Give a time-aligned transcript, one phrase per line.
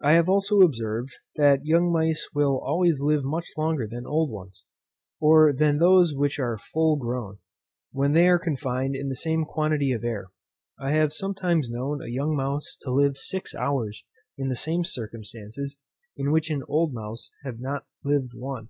[0.00, 4.64] I have also observed, that young mice will always live much longer than old ones,
[5.20, 7.38] or than those which are full grown,
[7.90, 10.26] when they are confined in the same quantity of air.
[10.78, 14.04] I have sometimes known a young mouse to live six hours
[14.36, 15.76] in the same circumstances
[16.16, 18.68] in which an old mouse has not lived one.